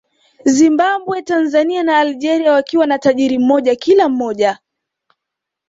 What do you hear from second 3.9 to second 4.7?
mmoja